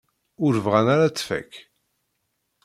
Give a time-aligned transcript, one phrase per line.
[0.45, 1.51] Ur bɣan ara ad tfak.